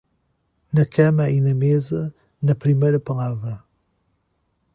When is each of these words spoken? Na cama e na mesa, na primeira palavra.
Na 0.75 0.83
cama 0.95 1.25
e 1.29 1.39
na 1.39 1.53
mesa, 1.53 2.11
na 2.41 2.55
primeira 2.55 2.99
palavra. 2.99 3.63